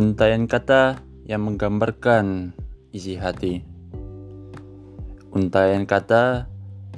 Untaian 0.00 0.48
kata 0.48 0.96
yang 1.28 1.44
menggambarkan 1.44 2.56
isi 2.88 3.20
hati. 3.20 3.60
Untaian 5.28 5.84
kata 5.84 6.48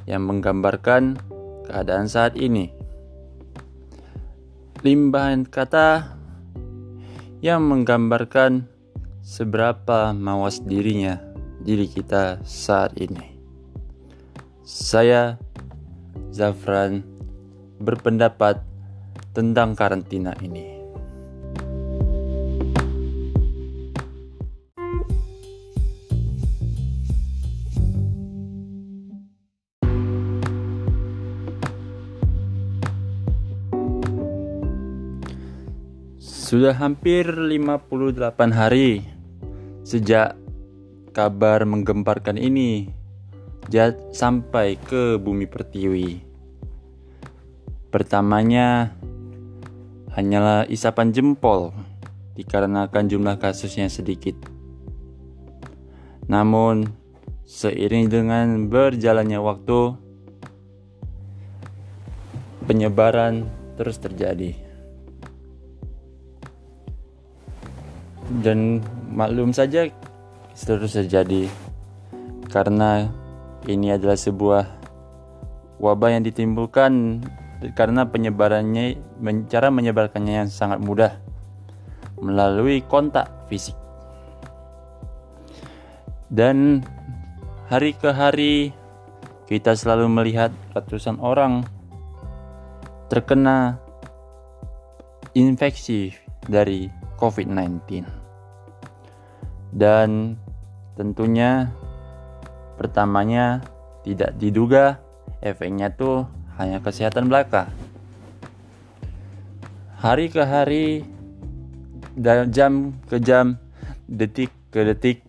yang 0.06 0.22
menggambarkan 0.22 1.19
keadaan 1.67 2.06
saat 2.06 2.38
ini. 2.38 2.71
Limpahan 4.87 5.51
kata 5.51 6.15
yang 7.42 7.67
menggambarkan 7.67 8.71
seberapa 9.19 10.14
mawas 10.14 10.62
dirinya 10.62 11.19
diri 11.58 11.90
kita 11.90 12.38
saat 12.46 12.94
ini. 13.03 13.34
Saya 14.62 15.42
Zafran 16.30 17.02
berpendapat 17.82 18.62
tentang 19.34 19.74
karantina 19.74 20.38
ini. 20.38 20.71
Sudah 36.52 36.77
hampir 36.77 37.24
58 37.33 38.12
hari 38.52 39.01
sejak 39.88 40.37
kabar 41.16 41.65
menggemparkan 41.65 42.37
ini 42.37 42.92
sampai 44.12 44.77
ke 44.77 45.16
bumi 45.16 45.48
pertiwi. 45.48 46.20
Pertamanya 47.88 48.92
hanyalah 50.12 50.69
isapan 50.69 51.16
jempol 51.16 51.72
dikarenakan 52.36 53.09
jumlah 53.09 53.41
kasusnya 53.41 53.89
sedikit. 53.89 54.37
Namun 56.28 56.84
seiring 57.48 58.12
dengan 58.12 58.69
berjalannya 58.69 59.41
waktu 59.41 59.97
penyebaran 62.69 63.48
terus 63.81 63.97
terjadi. 63.97 64.61
Dan 68.41 68.80
maklum 69.12 69.52
saja 69.52 69.92
terus 70.56 70.97
terjadi 70.97 71.52
karena 72.48 73.08
ini 73.69 73.92
adalah 73.92 74.16
sebuah 74.16 74.64
wabah 75.83 76.14
yang 76.14 76.25
ditimbulkan 76.25 77.25
karena 77.75 78.06
penyebarannya 78.06 78.98
cara 79.47 79.70
menyebarkannya 79.70 80.47
yang 80.47 80.50
sangat 80.50 80.83
mudah. 80.83 81.19
Melalui 82.22 82.86
kontak 82.86 83.27
fisik. 83.50 83.75
Dan 86.30 86.86
hari 87.66 87.98
ke 87.98 88.14
hari 88.14 88.70
kita 89.50 89.75
selalu 89.75 90.06
melihat 90.06 90.55
ratusan 90.70 91.19
orang 91.19 91.66
terkena 93.10 93.77
infeksi 95.34 96.14
dari 96.47 96.88
COVID-19 97.19 98.22
dan 99.73 100.37
tentunya 100.95 101.73
pertamanya 102.77 103.65
tidak 104.05 104.37
diduga 104.37 105.01
efeknya 105.41 105.89
tuh 105.91 106.28
hanya 106.61 106.84
kesehatan 106.84 107.33
belaka. 107.33 107.73
Hari 110.03 110.28
ke 110.28 110.43
hari, 110.43 111.06
jam 112.50 112.93
ke 113.09 113.17
jam, 113.23 113.56
detik 114.11 114.50
ke 114.75 114.83
detik, 114.83 115.25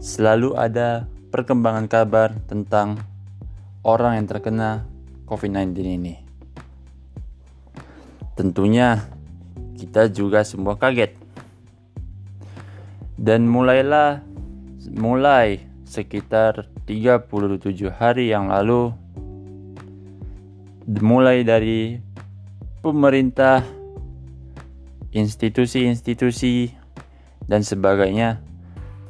selalu 0.00 0.56
ada 0.56 1.04
perkembangan 1.30 1.86
kabar 1.86 2.32
tentang 2.48 2.98
orang 3.84 4.18
yang 4.18 4.26
terkena 4.26 4.88
COVID-19 5.28 5.76
ini. 5.84 6.14
Tentunya 8.32 9.04
kita 9.76 10.08
juga 10.08 10.40
semua 10.44 10.80
kaget 10.80 11.25
dan 13.26 13.42
mulailah 13.50 14.22
mulai 14.94 15.58
sekitar 15.82 16.70
37 16.86 17.26
hari 17.90 18.30
yang 18.30 18.46
lalu 18.46 18.94
mulai 21.02 21.42
dari 21.42 21.98
pemerintah 22.78 23.66
institusi-institusi 25.10 26.70
dan 27.50 27.66
sebagainya 27.66 28.38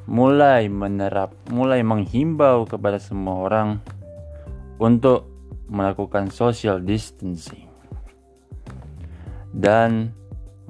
mulai 0.08 0.72
menerap 0.72 1.36
mulai 1.52 1.84
menghimbau 1.84 2.64
kepada 2.64 2.96
semua 2.96 3.44
orang 3.44 3.84
untuk 4.80 5.28
melakukan 5.68 6.32
social 6.32 6.80
distancing. 6.80 7.68
Dan 9.52 10.16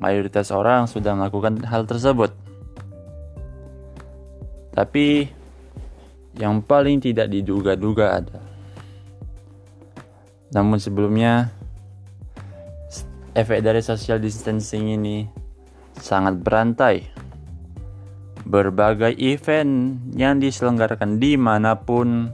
mayoritas 0.02 0.50
orang 0.50 0.90
sudah 0.90 1.14
melakukan 1.14 1.62
hal 1.62 1.86
tersebut 1.86 2.45
tapi 4.76 5.25
yang 6.37 6.60
paling 6.60 7.00
tidak 7.00 7.32
diduga-duga 7.32 8.20
ada. 8.20 8.44
Namun 10.53 10.76
sebelumnya 10.76 11.48
efek 13.32 13.64
dari 13.64 13.81
social 13.81 14.20
distancing 14.20 14.92
ini 14.92 15.25
sangat 15.97 16.37
berantai. 16.44 17.09
Berbagai 18.47 19.16
event 19.19 19.98
yang 20.14 20.38
diselenggarakan 20.38 21.19
di 21.19 21.34
mana 21.34 21.75
pun 21.75 22.31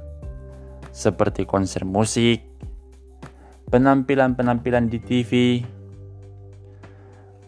seperti 0.93 1.49
konser 1.49 1.89
musik, 1.89 2.45
penampilan-penampilan 3.73 4.93
di 4.93 5.01
TV, 5.01 5.31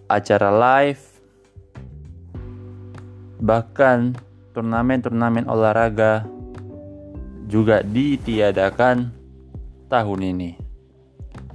acara 0.09 0.49
live, 0.49 1.05
bahkan 3.45 4.17
turnamen-turnamen 4.55 5.51
olahraga 5.51 6.25
juga 7.51 7.83
ditiadakan 7.83 9.11
tahun 9.91 10.21
ini. 10.23 10.51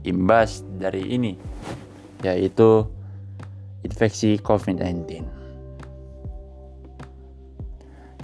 Imbas 0.03 0.63
dari 0.79 1.15
ini 1.15 1.33
yaitu 2.23 2.88
infeksi 3.83 4.35
COVID-19. 4.43 5.23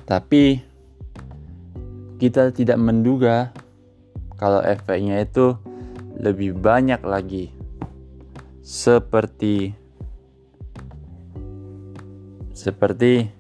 Tapi 0.06 0.62
kita 2.20 2.54
tidak 2.54 2.78
menduga 2.78 3.52
kalau 4.36 4.60
efeknya 4.64 5.24
itu 5.24 5.56
lebih 6.16 6.56
banyak 6.56 7.00
lagi 7.04 7.52
seperti 8.64 9.76
seperti 12.56 13.35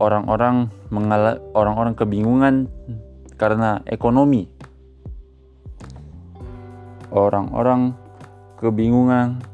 orang-orang 0.00 0.72
mengalami 0.88 1.38
orang-orang 1.52 1.94
kebingungan 1.94 2.54
karena 3.36 3.84
ekonomi. 3.84 4.48
Orang-orang 7.12 7.92
kebingungan 8.56 9.44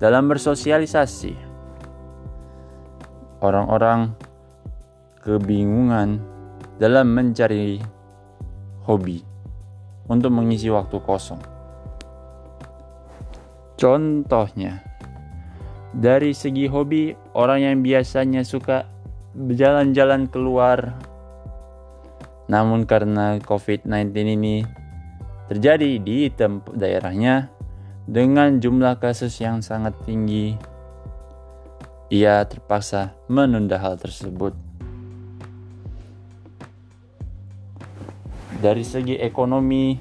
dalam 0.00 0.26
bersosialisasi. 0.26 1.36
Orang-orang 3.44 4.16
kebingungan 5.20 6.20
dalam 6.80 7.12
mencari 7.12 7.80
hobi 8.88 9.20
untuk 10.08 10.32
mengisi 10.32 10.72
waktu 10.72 10.96
kosong. 11.04 11.40
Contohnya, 13.80 14.84
dari 15.96 16.36
segi 16.36 16.68
hobi, 16.68 17.16
orang 17.32 17.64
yang 17.64 17.76
biasanya 17.80 18.44
suka 18.44 18.84
berjalan-jalan 19.34 20.26
keluar. 20.26 20.98
Namun 22.50 22.82
karena 22.82 23.38
COVID-19 23.38 24.10
ini 24.34 24.66
terjadi 25.46 25.98
di 26.02 26.26
daerahnya 26.74 27.50
dengan 28.10 28.58
jumlah 28.58 28.98
kasus 28.98 29.38
yang 29.38 29.62
sangat 29.62 29.94
tinggi, 30.02 30.58
ia 32.10 32.42
terpaksa 32.42 33.14
menunda 33.30 33.78
hal 33.78 33.94
tersebut. 33.94 34.50
Dari 38.60 38.82
segi 38.82 39.14
ekonomi, 39.14 39.94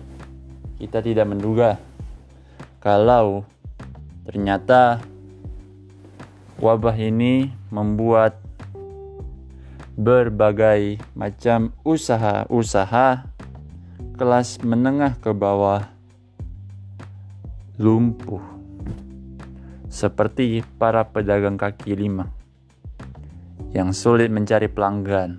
kita 0.82 1.06
tidak 1.06 1.30
menduga 1.30 1.78
kalau 2.82 3.46
ternyata 4.26 5.04
wabah 6.58 6.98
ini 6.98 7.54
membuat 7.70 8.49
berbagai 10.00 10.96
macam 11.12 11.76
usaha-usaha 11.84 13.28
kelas 14.16 14.64
menengah 14.64 15.20
ke 15.20 15.36
bawah 15.36 15.92
lumpuh 17.76 18.40
seperti 19.92 20.64
para 20.80 21.04
pedagang 21.04 21.60
kaki 21.60 22.00
lima 22.00 22.32
yang 23.76 23.92
sulit 23.92 24.32
mencari 24.32 24.72
pelanggan 24.72 25.36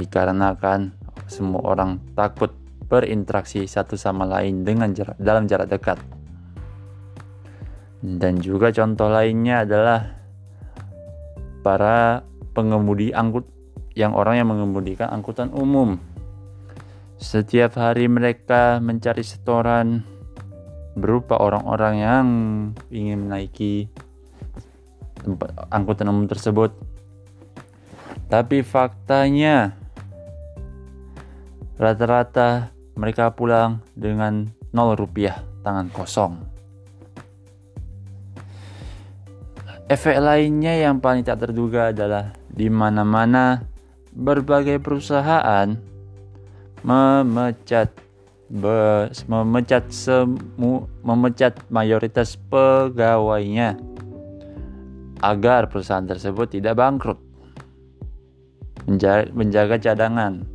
dikarenakan 0.00 0.96
semua 1.28 1.76
orang 1.76 2.00
takut 2.16 2.56
berinteraksi 2.88 3.68
satu 3.68 4.00
sama 4.00 4.24
lain 4.24 4.64
dengan 4.64 4.96
jarak, 4.96 5.20
dalam 5.20 5.44
jarak 5.44 5.68
dekat. 5.68 5.98
Dan 8.00 8.38
juga 8.38 8.70
contoh 8.70 9.10
lainnya 9.10 9.66
adalah 9.66 10.14
para 11.66 12.22
pengemudi 12.56 13.12
angkut 13.12 13.44
yang 13.92 14.16
orang 14.16 14.40
yang 14.40 14.48
mengemudikan 14.48 15.12
angkutan 15.12 15.52
umum. 15.52 16.00
Setiap 17.20 17.76
hari 17.76 18.08
mereka 18.08 18.80
mencari 18.80 19.20
setoran 19.20 20.04
berupa 20.96 21.36
orang-orang 21.36 21.94
yang 22.00 22.26
ingin 22.88 23.28
menaiki 23.28 23.92
tempat 25.20 25.52
angkutan 25.68 26.08
umum 26.08 26.24
tersebut. 26.24 26.72
Tapi 28.32 28.64
faktanya 28.64 29.76
rata-rata 31.76 32.72
mereka 32.96 33.32
pulang 33.36 33.84
dengan 33.92 34.48
0 34.72 34.96
rupiah 34.96 35.44
tangan 35.60 35.92
kosong. 35.92 36.56
Efek 39.86 40.18
lainnya 40.18 40.74
yang 40.74 40.98
paling 40.98 41.22
tak 41.22 41.46
terduga 41.46 41.94
adalah 41.94 42.34
di 42.56 42.72
mana-mana 42.72 43.60
berbagai 44.16 44.80
perusahaan 44.80 45.76
memecat 46.80 47.92
be, 48.48 49.12
memecat 49.28 49.84
semu, 49.92 50.88
memecat 51.04 51.60
mayoritas 51.68 52.40
pegawainya 52.48 53.76
agar 55.20 55.68
perusahaan 55.68 56.08
tersebut 56.08 56.56
tidak 56.56 56.80
bangkrut. 56.80 57.20
Menjaga, 58.86 59.26
menjaga 59.34 59.76
cadangan 59.82 60.46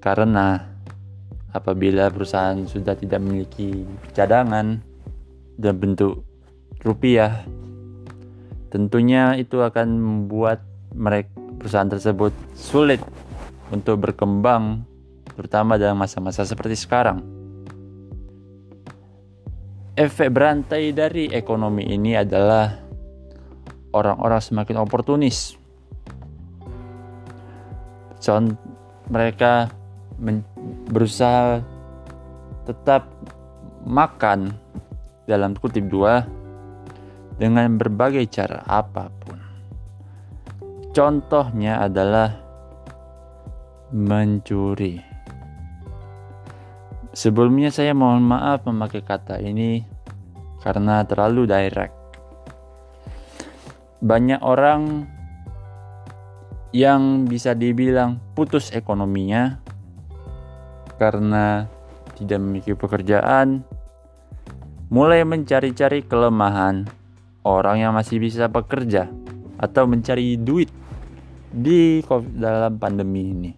karena 0.00 0.64
apabila 1.52 2.08
perusahaan 2.08 2.64
sudah 2.64 2.96
tidak 2.96 3.20
memiliki 3.20 3.84
cadangan 4.16 4.80
dan 5.60 5.74
bentuk 5.76 6.24
rupiah, 6.80 7.44
tentunya 8.72 9.36
itu 9.36 9.60
akan 9.60 10.00
membuat 10.00 10.64
mereka 10.96 11.30
perusahaan 11.60 11.88
tersebut 11.88 12.32
sulit 12.56 12.98
untuk 13.68 14.00
berkembang 14.00 14.82
terutama 15.36 15.76
dalam 15.76 16.00
masa-masa 16.00 16.48
seperti 16.48 16.74
sekarang. 16.74 17.20
Efek 19.96 20.28
berantai 20.28 20.92
dari 20.92 21.28
ekonomi 21.32 21.88
ini 21.88 22.16
adalah 22.16 22.68
orang-orang 23.96 24.40
semakin 24.40 24.76
oportunis. 24.80 25.56
Contoh 28.20 28.56
mereka 29.06 29.70
berusaha 30.90 31.62
tetap 32.66 33.06
makan 33.86 34.50
dalam 35.30 35.54
kutip 35.54 35.86
dua 35.86 36.26
dengan 37.38 37.78
berbagai 37.78 38.26
cara 38.32 38.66
apa 38.66 39.12
pun. 39.22 39.45
Contohnya 40.96 41.84
adalah 41.84 42.32
mencuri. 43.92 44.96
Sebelumnya 47.12 47.68
saya 47.68 47.92
mohon 47.92 48.24
maaf 48.24 48.64
memakai 48.64 49.04
kata 49.04 49.36
ini 49.44 49.84
karena 50.64 51.04
terlalu 51.04 51.44
direct. 51.44 51.92
Banyak 54.00 54.40
orang 54.40 55.04
yang 56.72 57.28
bisa 57.28 57.52
dibilang 57.52 58.16
putus 58.32 58.72
ekonominya 58.72 59.60
karena 60.96 61.68
tidak 62.16 62.40
memiliki 62.40 62.72
pekerjaan, 62.72 63.68
mulai 64.88 65.28
mencari-cari 65.28 66.08
kelemahan 66.08 66.88
orang 67.44 67.84
yang 67.84 67.92
masih 67.92 68.16
bisa 68.16 68.48
bekerja 68.48 69.12
atau 69.60 69.84
mencari 69.84 70.40
duit 70.40 70.85
di 71.56 72.04
dalam 72.36 72.76
pandemi 72.76 73.32
ini. 73.32 73.52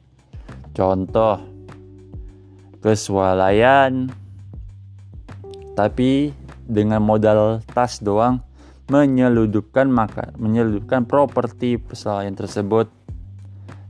Contoh, 0.70 1.42
kesualayan, 2.78 4.06
tapi 5.74 6.30
dengan 6.62 7.02
modal 7.02 7.58
tas 7.74 7.98
doang 7.98 8.38
menyeludupkan 8.86 9.90
maka 9.90 10.30
menyeludupkan 10.38 11.04
properti 11.04 11.76
pesawat 11.76 12.32
tersebut 12.38 12.86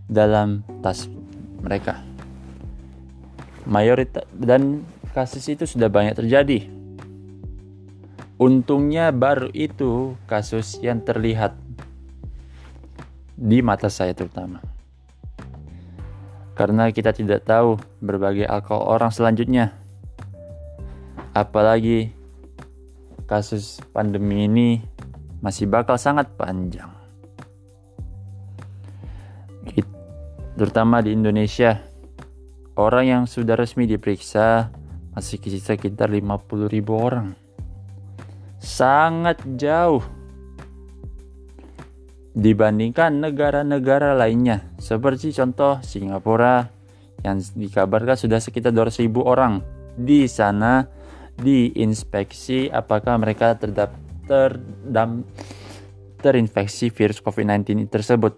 dalam 0.09 0.65
tas 0.81 1.07
mereka 1.61 2.09
mayoritas 3.69 4.25
dan 4.33 4.83
kasus 5.13 5.45
itu 5.53 5.69
sudah 5.69 5.93
banyak 5.93 6.17
terjadi. 6.17 6.67
Untungnya 8.41 9.13
baru 9.13 9.53
itu 9.53 10.17
kasus 10.25 10.81
yang 10.81 11.05
terlihat 11.05 11.55
di 13.39 13.63
mata 13.63 13.87
saya 13.87 14.11
terutama. 14.11 14.59
Karena 16.59 16.91
kita 16.91 17.15
tidak 17.15 17.47
tahu 17.47 17.79
berbagai 18.03 18.51
alkohol 18.51 18.99
orang 18.99 19.15
selanjutnya. 19.15 19.71
Apalagi 21.31 22.11
kasus 23.31 23.79
pandemi 23.95 24.51
ini 24.51 24.83
masih 25.39 25.71
bakal 25.71 25.95
sangat 25.95 26.27
panjang. 26.35 26.91
Terutama 30.59 30.99
di 30.99 31.15
Indonesia 31.15 31.79
Orang 32.79 33.11
yang 33.11 33.25
sudah 33.27 33.59
resmi 33.59 33.91
diperiksa 33.91 34.71
masih 35.11 35.43
sekitar 35.59 36.15
50 36.15 36.71
ribu 36.71 36.95
orang. 36.95 37.35
Sangat 38.63 39.43
jauh 39.59 39.99
dibandingkan 42.39 43.19
negara-negara 43.19 44.15
lainnya 44.15 44.71
seperti 44.79 45.35
contoh 45.35 45.83
Singapura 45.83 46.71
yang 47.27 47.43
dikabarkan 47.43 48.15
sudah 48.15 48.39
sekitar 48.39 48.71
200 48.71 49.03
ribu 49.11 49.27
orang 49.27 49.59
di 49.99 50.31
sana 50.31 50.87
diinspeksi 51.35 52.71
apakah 52.71 53.19
mereka 53.19 53.59
terdapat 53.59 53.99
terdam, 54.29 55.25
terinfeksi 56.21 56.93
virus 56.93 57.19
COVID-19 57.25 57.89
tersebut. 57.91 58.37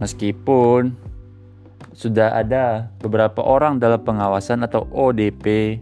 Meskipun 0.00 0.96
sudah 1.92 2.32
ada 2.40 2.88
beberapa 3.02 3.44
orang 3.44 3.76
dalam 3.76 4.00
pengawasan 4.00 4.64
atau 4.64 4.88
ODP 4.88 5.76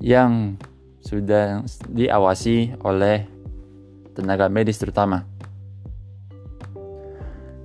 yang 0.00 0.56
sudah 1.04 1.60
diawasi 1.92 2.80
oleh 2.80 3.28
tenaga 4.16 4.48
medis 4.48 4.80
terutama. 4.80 5.29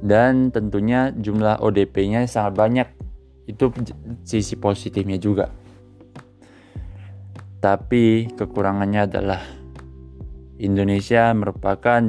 Dan 0.04 0.52
tentunya 0.52 1.14
jumlah 1.16 1.64
ODP-nya 1.64 2.28
sangat 2.28 2.54
banyak. 2.56 2.88
Itu 3.46 3.72
sisi 4.26 4.58
positifnya 4.58 5.22
juga. 5.22 5.52
Tapi 7.62 8.30
kekurangannya 8.36 9.02
adalah 9.10 9.42
Indonesia 10.62 11.34
merupakan 11.36 12.00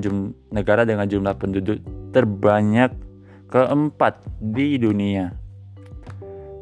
negara 0.52 0.86
dengan 0.86 1.08
jumlah 1.08 1.34
penduduk 1.34 1.80
terbanyak 2.14 2.92
keempat 3.50 4.22
di 4.38 4.78
dunia. 4.78 5.32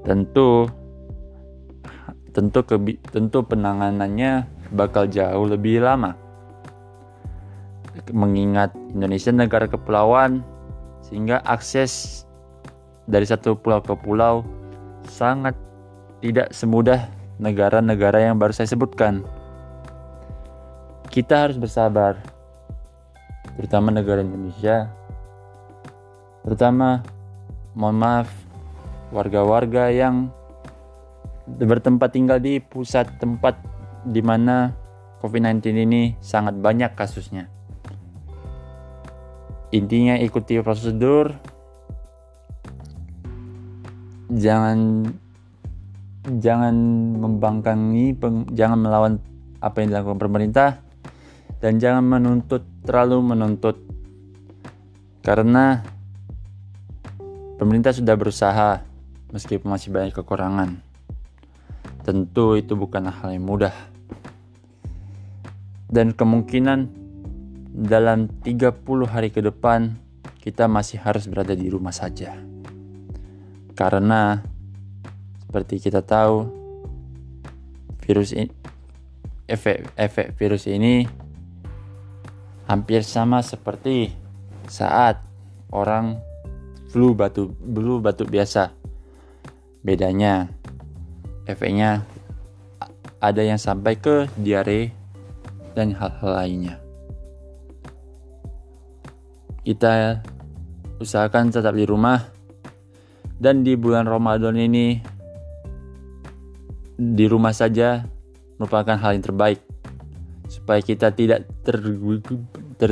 Tentu 0.04 0.68
tentu 2.34 2.60
tentu 3.10 3.38
penanganannya 3.46 4.46
bakal 4.72 5.10
jauh 5.10 5.46
lebih 5.46 5.84
lama. 5.84 6.16
Mengingat 8.10 8.74
Indonesia 8.90 9.30
negara 9.30 9.70
kepulauan 9.70 10.53
sehingga 11.04 11.44
akses 11.44 12.24
dari 13.04 13.28
satu 13.28 13.52
pulau 13.52 13.84
ke 13.84 13.92
pulau 14.00 14.40
sangat 15.04 15.52
tidak 16.24 16.48
semudah 16.56 17.04
negara-negara 17.36 18.24
yang 18.24 18.40
baru 18.40 18.56
saya 18.56 18.72
sebutkan. 18.72 19.20
Kita 21.12 21.46
harus 21.46 21.60
bersabar, 21.60 22.16
terutama 23.54 23.94
negara 23.94 24.24
Indonesia 24.24 24.90
terutama 26.44 27.00
mohon 27.72 27.96
maaf 27.96 28.28
warga-warga 29.08 29.88
yang 29.88 30.28
bertempat 31.48 32.12
tinggal 32.12 32.36
di 32.36 32.60
pusat 32.60 33.08
tempat 33.16 33.56
di 34.04 34.20
mana 34.20 34.76
COVID-19 35.24 35.64
ini 35.88 36.02
sangat 36.20 36.60
banyak 36.60 36.92
kasusnya. 36.92 37.48
Intinya 39.74 40.14
ikuti 40.14 40.54
prosedur, 40.62 41.34
jangan 44.30 45.02
jangan 46.38 46.74
membangkangi, 47.18 48.14
jangan 48.54 48.78
melawan 48.78 49.18
apa 49.58 49.82
yang 49.82 49.90
dilakukan 49.90 50.22
pemerintah, 50.22 50.78
dan 51.58 51.82
jangan 51.82 52.06
menuntut 52.06 52.62
terlalu 52.86 53.34
menuntut 53.34 53.82
Karena 55.24 55.80
pemerintah 57.56 57.96
sudah 57.96 58.12
berusaha 58.12 58.84
meskipun 59.32 59.72
masih 59.72 59.88
banyak 59.88 60.12
kekurangan. 60.12 60.84
Tentu 62.04 62.60
itu 62.60 62.76
bukan 62.76 63.08
hal 63.08 63.32
yang 63.32 63.48
mudah. 63.48 63.72
Dan 65.88 66.12
kemungkinan 66.12 67.03
dalam 67.74 68.30
30 68.46 68.70
hari 69.10 69.34
ke 69.34 69.42
depan 69.42 69.98
kita 70.38 70.70
masih 70.70 71.02
harus 71.02 71.26
berada 71.26 71.58
di 71.58 71.66
rumah 71.66 71.90
saja. 71.90 72.38
Karena 73.74 74.38
seperti 75.42 75.82
kita 75.82 75.98
tahu 76.06 76.46
virus 78.06 78.30
ini 78.30 78.52
efek 79.50 79.90
efek 79.98 80.38
virus 80.38 80.70
ini 80.70 81.02
hampir 82.70 83.02
sama 83.02 83.42
seperti 83.42 84.14
saat 84.70 85.18
orang 85.74 86.22
flu 86.94 87.10
batuk 87.18 87.58
flu 87.58 87.98
batuk 87.98 88.30
biasa. 88.30 88.70
Bedanya 89.82 90.46
efeknya 91.50 92.06
ada 93.18 93.42
yang 93.42 93.58
sampai 93.58 93.98
ke 93.98 94.30
diare 94.38 94.94
dan 95.74 95.90
hal-hal 95.98 96.38
lainnya. 96.38 96.83
Kita 99.64 100.20
usahakan 101.00 101.48
tetap 101.48 101.72
di 101.72 101.88
rumah 101.88 102.20
dan 103.40 103.64
di 103.64 103.74
bulan 103.74 104.04
Ramadan 104.04 104.54
ini 104.60 105.00
di 106.94 107.24
rumah 107.26 107.50
saja 107.50 108.06
merupakan 108.60 108.94
hal 108.94 109.18
yang 109.18 109.24
terbaik 109.24 109.58
supaya 110.46 110.78
kita 110.78 111.10
tidak 111.10 111.48
ter, 111.66 111.80
ter, 112.78 112.90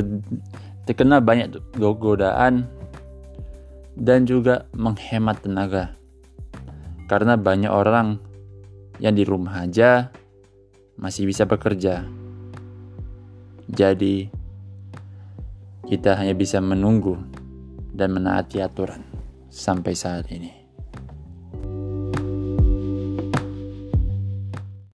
terkena 0.83 1.23
banyak 1.23 1.55
godaan 1.77 2.67
dan 3.95 4.25
juga 4.25 4.65
menghemat 4.73 5.45
tenaga. 5.45 5.95
Karena 7.07 7.37
banyak 7.37 7.69
orang 7.69 8.17
yang 8.97 9.13
di 9.13 9.23
rumah 9.23 9.63
aja 9.63 10.09
masih 10.97 11.29
bisa 11.29 11.45
bekerja. 11.45 12.05
Jadi 13.69 14.27
kita 15.83 16.15
hanya 16.15 16.31
bisa 16.31 16.63
menunggu 16.63 17.19
dan 17.91 18.15
menaati 18.15 18.63
aturan 18.63 19.03
sampai 19.51 19.93
saat 19.93 20.31
ini. 20.31 20.62